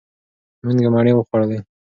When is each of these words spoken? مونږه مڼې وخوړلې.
مونږه 0.65 0.87
مڼې 0.93 1.13
وخوړلې. 1.15 1.59